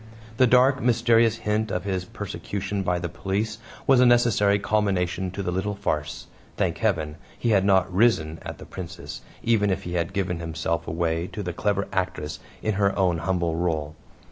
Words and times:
The 0.37 0.47
dark, 0.47 0.81
mysterious 0.81 1.35
hint 1.35 1.69
of 1.69 1.83
his 1.83 2.05
persecution 2.05 2.81
by 2.81 2.97
the 2.97 3.07
police 3.07 3.59
was 3.85 3.99
a 3.99 4.05
necessary 4.07 4.57
culmination 4.57 5.29
to 5.29 5.43
the 5.43 5.51
little 5.51 5.75
farce. 5.75 6.25
Thank 6.57 6.79
Heaven! 6.79 7.17
he 7.37 7.49
had 7.49 7.63
not 7.65 7.93
"risen" 7.93 8.39
at 8.41 8.57
the 8.57 8.65
Princess, 8.65 9.21
even 9.43 9.69
if 9.69 9.83
he 9.83 9.93
had 9.93 10.11
given 10.11 10.39
himself 10.39 10.87
away 10.87 11.27
to 11.27 11.43
the 11.43 11.53
clever 11.53 11.87
actress 11.93 12.39
in 12.63 12.73
her 12.81 12.97
own 12.97 13.19
humble 13.19 13.55
role. 13.55 13.95